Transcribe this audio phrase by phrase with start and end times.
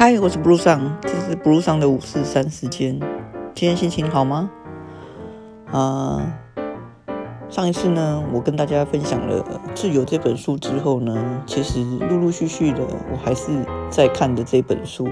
[0.00, 2.98] 嗨，我是 Blue 桑，这是 Blue 桑的五四三时间。
[3.54, 4.50] 今天心情好吗？
[5.70, 6.24] 啊，
[7.50, 9.42] 上一次呢，我跟大家分享了
[9.74, 12.80] 《自由》这本书之后呢，其实陆陆续续的，
[13.12, 13.52] 我还是
[13.90, 15.06] 在看的这本书。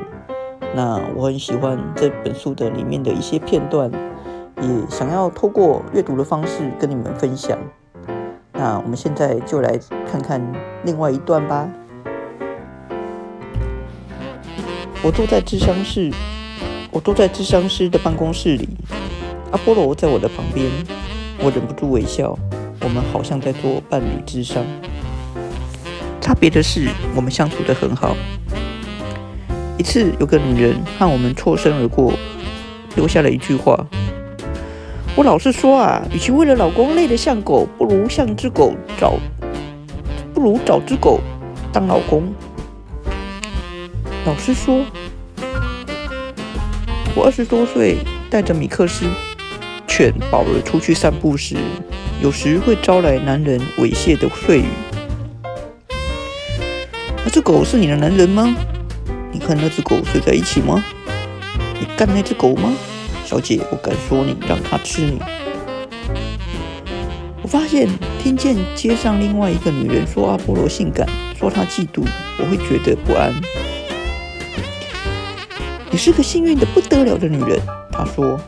[0.74, 3.93] 那我很喜欢这本书的里面的一些片段，
[4.62, 7.59] 也想要透过阅读的方式跟你们分享。
[8.55, 9.79] 那我们现在就来
[10.11, 10.41] 看看
[10.82, 11.68] 另外一段吧。
[15.01, 16.11] 我坐在智商室，
[16.91, 18.69] 我坐在智商师的办公室里，
[19.52, 20.66] 阿波罗在我的旁边，
[21.39, 22.37] 我忍不住微笑。
[22.80, 24.65] 我们好像在做伴侣智商，
[26.20, 28.16] 差别的是，我们相处得很好。
[29.79, 32.12] 一次，有个女人和我们错身而过，
[32.97, 33.87] 留下了一句话
[35.15, 39.15] ：“我老是说啊，与其为了老公累得像狗，不如像只狗找，
[40.34, 41.20] 不如找只狗
[41.73, 42.25] 当老公。”
[44.27, 44.84] 老实说，
[47.14, 47.97] 我二十多岁
[48.28, 49.06] 带着米克斯
[49.86, 51.56] 犬宝儿出去散步时，
[52.22, 54.66] 有时会招来男人猥亵的碎语。
[57.25, 58.55] 那只狗是你的男人吗？
[59.33, 60.84] 你和那只狗睡在一起吗？
[61.80, 62.72] 你干那只狗吗？
[63.25, 65.19] 小姐，我敢说你让它吃你。
[67.42, 67.88] 我发现
[68.22, 72.05] 听见街上另外一个女人说阿波罗性感，说他嫉妒，
[72.38, 73.32] 我会觉得不安。
[75.91, 78.39] 你是个幸运的不得了的女人，他说。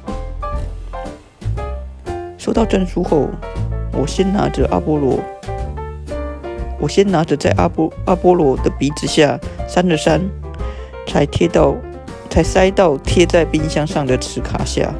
[2.37, 3.29] 收到证书后，
[3.93, 5.19] 我先拿着阿波罗，
[6.79, 10.21] 我先拿着在阿波阿波罗的鼻子下扇了扇，
[11.07, 11.75] 才贴到，
[12.29, 14.93] 才塞到贴在冰箱上的磁卡下。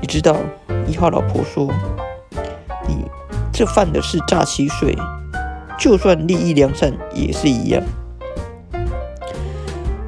[0.00, 0.36] 你知道，
[0.86, 1.68] 一号老婆说，
[2.88, 3.04] 你
[3.52, 4.96] 这犯的是诈欺罪，
[5.78, 7.82] 就算利益良善也是一样。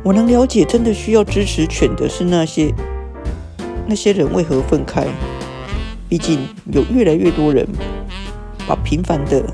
[0.08, 2.72] 我能了解，真的需要支持犬的是那些
[3.86, 5.04] 那些人为何愤慨？
[6.08, 7.68] 毕竟有越来越多人
[8.66, 9.44] 把平凡的、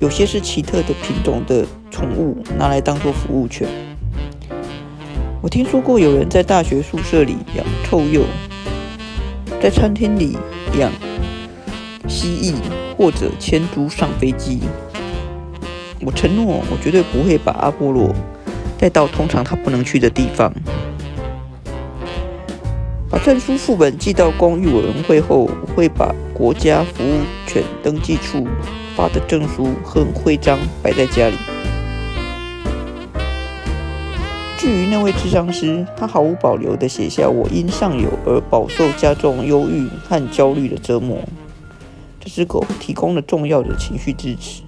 [0.00, 3.68] 有些是奇特的品种的宠物拿来当做服务犬。
[5.40, 8.24] 我听说过有人在大学宿舍里养臭鼬，
[9.62, 10.36] 在餐厅里
[10.76, 10.90] 养
[12.08, 12.54] 蜥蜴，
[12.98, 14.62] 或者牵猪上飞机。
[16.00, 18.12] 我承诺，我绝对不会把阿波罗。
[18.78, 20.52] 带到通常他不能去的地方。
[23.08, 28.46] 把证书副本寄到公寓委员会后，会把国家服务犬登记处
[28.94, 31.36] 发的证书和徽章摆在家里。
[34.58, 41.18] 至于那位智商师，他毫无保留地写下我因上有而饱受加重忧郁和焦虑的折磨。
[42.18, 44.62] 这只狗提供了重要的情绪支持。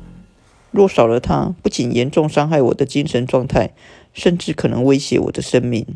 [0.71, 3.71] 若少了它，不仅严重伤害我的精神状态，
[4.13, 5.87] 甚至可能威胁我的生命。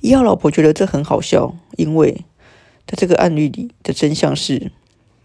[0.00, 2.24] 一号老婆觉得这很好笑，因为
[2.86, 4.72] 在这个案例里的真相是，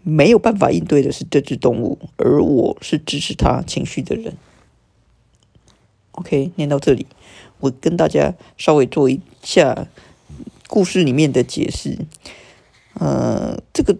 [0.02, 4.36] 没有办法应对的是这只动物，而我是支持它情绪的人。
[6.12, 7.06] OK，念到这里，
[7.58, 9.88] 我跟大家稍微做一下
[10.68, 11.98] 故事里面的解释。
[12.94, 13.96] 呃，这个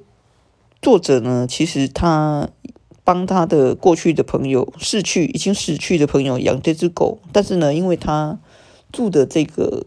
[0.80, 2.50] 作者呢，其实他。
[3.06, 8.40] 帮他的过去的朋友逝去已经死去的朋友养这只狗，但是呢，因为他
[8.90, 9.86] 住的这个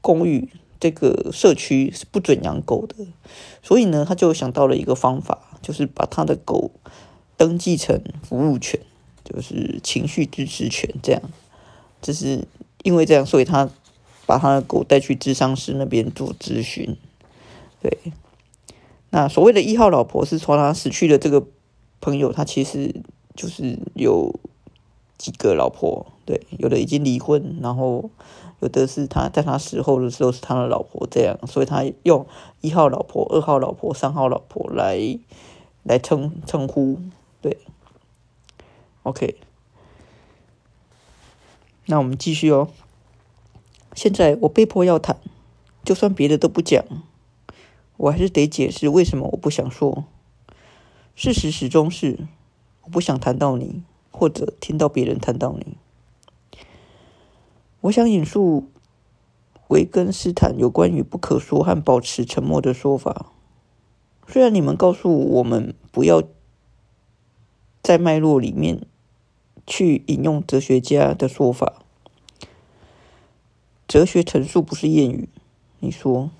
[0.00, 0.48] 公寓
[0.80, 3.06] 这个社区是不准养狗的，
[3.62, 6.72] 所以呢，他就想到了一个方法，就是把他的狗
[7.36, 8.80] 登记成服务犬，
[9.22, 11.22] 就是情绪支持犬这样。
[12.02, 12.48] 就是
[12.82, 13.70] 因为这样，所以他
[14.26, 16.96] 把他的狗带去智商师那边做咨询。
[17.80, 17.96] 对，
[19.10, 21.46] 那所谓的一号老婆是说他死去的这个。
[22.06, 23.02] 朋友他其实
[23.34, 24.32] 就是有
[25.18, 28.10] 几个老婆，对，有的已经离婚，然后
[28.60, 32.24] 有的是他在他死后的时候是他的老婆这样，所以他用
[32.60, 35.18] 一号老婆、二号老婆、三号老婆来
[35.82, 37.00] 来称称呼，
[37.42, 37.58] 对
[39.02, 39.34] ，OK，
[41.86, 42.68] 那我们继续哦。
[43.96, 45.18] 现在我被迫要谈，
[45.82, 46.84] 就算别的都不讲，
[47.96, 50.04] 我还是得解释为什么我不想说。
[51.16, 52.28] 事实始终是，
[52.82, 55.78] 我不想谈到你，或者听到别人谈到你。
[57.80, 58.68] 我想引述
[59.68, 63.32] 维根斯坦有关于不可说和保持沉默的说法。
[64.28, 66.22] 虽然你们告诉我们不要
[67.82, 68.84] 在脉络里面
[69.66, 71.80] 去引用哲学家的说法，
[73.88, 75.30] 哲学陈述不是谚语。
[75.78, 76.30] 你说，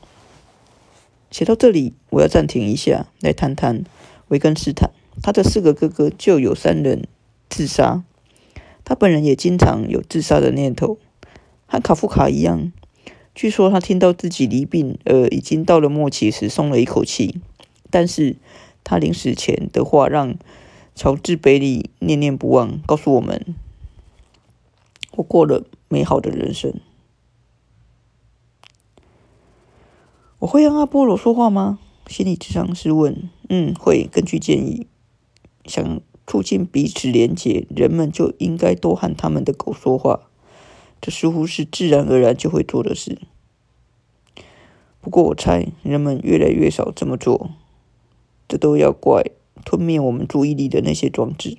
[1.30, 3.82] 写到这里，我要暂停一下，来谈谈。
[4.28, 4.90] 维根斯坦，
[5.22, 7.06] 他的四个哥哥就有三人
[7.48, 8.02] 自杀，
[8.84, 10.98] 他本人也经常有自杀的念头，
[11.66, 12.72] 和卡夫卡一样。
[13.34, 17.40] 据说他听到自己离病，呃，已经到了末期时，松了一口气。
[17.90, 18.36] 但是
[18.82, 20.34] 他临死前的话，让
[20.94, 23.54] 乔治·贝利念念不忘，告诉我们：
[25.12, 26.74] 我过了美好的人生。
[30.38, 31.78] 我会让阿波罗说话吗？
[32.06, 34.08] 心理智商是问：嗯，会。
[34.10, 34.86] 根据建议，
[35.64, 36.00] 想。
[36.28, 40.22] 促进彼此连结，人们就应该多和他们的狗说话。
[41.00, 43.20] 这似乎是自然而然就会做的事。
[45.00, 47.50] 不过，我猜人们越来越少这么做。
[48.48, 49.22] 这都要怪
[49.64, 51.58] 吞灭我们注意力的那些装置。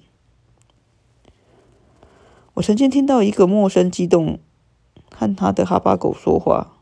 [2.56, 4.38] 我曾经听到一个陌生激动
[5.10, 6.74] 和他的哈巴狗说话。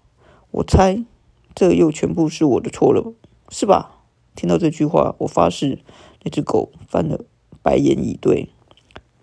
[0.49, 1.05] 我猜
[1.53, 3.13] 这又全部是我的错了，
[3.49, 4.01] 是吧？
[4.35, 5.79] 听到这句话，我发誓
[6.23, 7.25] 那只狗翻了。
[7.61, 8.49] 白眼以对，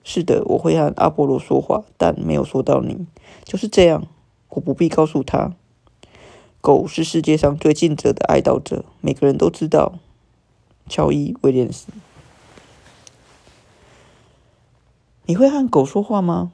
[0.02, 3.06] 是的，我会和阿波罗说话，但没有说到你。
[3.44, 4.06] 就是这样，
[4.48, 5.54] 我不必告诉他。
[6.60, 9.98] 狗是世界上最尽责的哀悼者，每个人都知道。
[10.88, 11.86] 乔伊·威廉斯，
[15.26, 16.50] 你会和狗说话吗？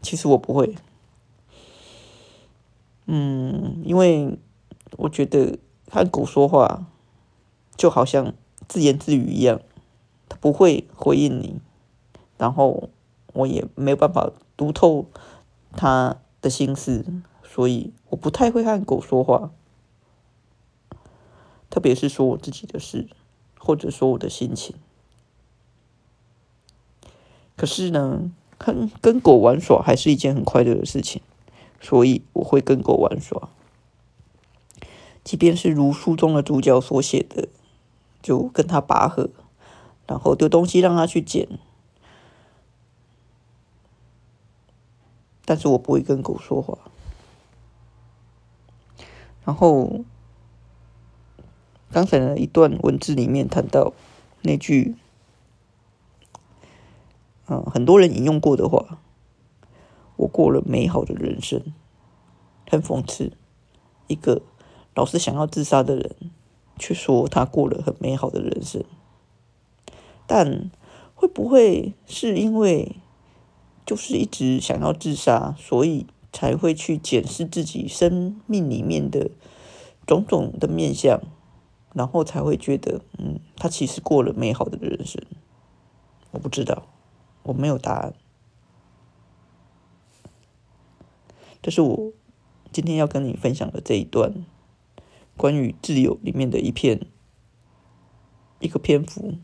[0.00, 0.76] 其实我不会。
[3.06, 4.38] 嗯，因为
[4.96, 5.58] 我觉得
[5.94, 6.86] 和狗说话
[7.76, 8.34] 就好像
[8.68, 9.60] 自言自语一样。
[10.28, 11.60] 它不会回应你，
[12.38, 12.88] 然后
[13.34, 15.06] 我也没有办法读透
[15.76, 17.04] 他的心思，
[17.42, 19.50] 所以我不太会和狗说话，
[21.68, 23.06] 特别是说我自己的事，
[23.58, 24.74] 或者说我的心情。
[27.54, 31.20] 可是呢，跟跟狗玩耍还是一件很快乐的事情，
[31.80, 33.50] 所以我会跟狗玩耍，
[35.24, 37.48] 即便是如书中的主角所写的，
[38.22, 39.30] 就跟他拔河。
[40.06, 41.48] 然后丢东西让他去捡，
[45.46, 46.76] 但是我不会跟狗说话。
[49.46, 50.04] 然后
[51.90, 53.94] 刚才的一段文字里面谈到
[54.42, 54.94] 那句，
[57.46, 58.98] 嗯，很多人引用过的话
[60.16, 61.62] ：“我过了美好的人生。”
[62.70, 63.32] 很讽刺，
[64.06, 64.42] 一个
[64.94, 66.16] 老是想要自杀的人，
[66.78, 68.84] 却说他过了很美好的人生。
[70.26, 70.70] 但
[71.14, 72.96] 会不会是因为
[73.84, 79.30] 就是一直想要自杀，所以才会去检视自己生命里面的
[80.06, 81.20] 种种的面相，
[81.92, 85.22] 然后才会觉得，嗯，他其实过了美好的人生。
[86.30, 86.86] 我不知道，
[87.42, 88.14] 我没有答案。
[91.62, 92.12] 这是我
[92.72, 94.44] 今天要跟你分享的这一段
[95.36, 97.06] 关于自由里面的一篇
[98.60, 99.34] 一个篇幅。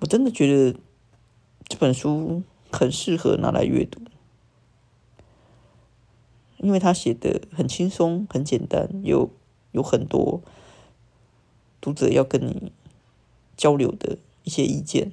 [0.00, 0.78] 我真的觉得
[1.68, 4.00] 这本书很适合拿来阅读，
[6.56, 9.30] 因为他写的很轻松、很简单，有
[9.70, 10.42] 有很多
[11.80, 12.72] 读者要跟你
[13.56, 15.12] 交流的一些意见。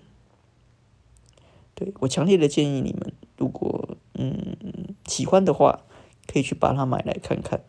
[1.76, 4.58] 对我强烈的建议你们，如果嗯
[5.06, 5.81] 喜欢的话，
[6.26, 7.64] 可以去把它买来看看，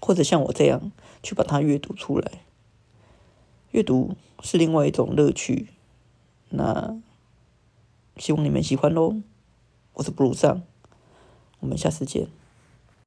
[0.00, 0.92] 或者像我这样
[1.22, 2.42] 去把它阅读出来。
[3.72, 5.68] 阅读是另外一种乐趣，
[6.50, 6.98] 那
[8.16, 9.16] 希望你们喜欢喽。
[9.94, 10.62] 我是布鲁上，
[11.60, 12.37] 我们下次见。